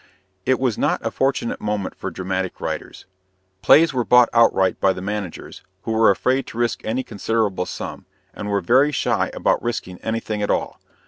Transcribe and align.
It 0.47 0.59
was 0.59 0.79
not 0.79 1.05
a 1.05 1.11
fortunate 1.11 1.61
moment 1.61 1.93
for 1.93 2.09
dramatic 2.09 2.59
writers. 2.59 3.05
Plays 3.61 3.93
were 3.93 4.03
bought 4.03 4.29
outright 4.33 4.81
by 4.81 4.93
the 4.93 4.99
managers, 5.01 5.61
who 5.83 5.91
were 5.91 6.09
afraid 6.09 6.47
to 6.47 6.57
risk 6.57 6.83
any 6.83 7.03
considerable 7.03 7.67
sum, 7.67 8.07
and 8.33 8.49
were 8.49 8.61
very 8.61 8.91
shy 8.91 9.29
about 9.35 9.61
risking 9.61 9.99
anything 9.99 10.41
at 10.41 10.49
all. 10.49 10.81